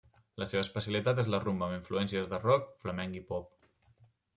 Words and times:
La 0.43 0.47
seva 0.51 0.63
especialitat 0.65 1.21
és 1.25 1.29
la 1.35 1.41
rumba 1.45 1.67
amb 1.67 1.77
influències 1.77 2.29
de 2.35 2.43
rock, 2.49 2.77
flamenc 2.87 3.23
i 3.23 3.27
pop. 3.33 3.73